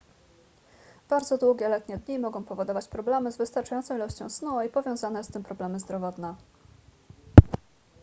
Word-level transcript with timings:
bardzo 1.09 1.37
długie 1.37 1.69
letnie 1.69 1.97
dni 1.97 2.19
mogą 2.19 2.43
powodować 2.43 2.87
problemy 2.87 3.31
z 3.31 3.37
wystarczającą 3.37 3.95
ilością 3.95 4.29
snu 4.29 4.61
i 4.63 4.69
powiązane 4.69 5.23
z 5.23 5.27
tym 5.31 5.43
problemy 5.43 5.79
zdrowotne 5.79 6.35